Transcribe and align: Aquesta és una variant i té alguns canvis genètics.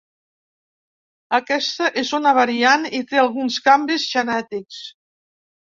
Aquesta 1.39 1.89
és 2.03 2.13
una 2.21 2.33
variant 2.39 2.89
i 3.01 3.03
té 3.13 3.21
alguns 3.25 3.61
canvis 3.69 4.11
genètics. 4.17 4.85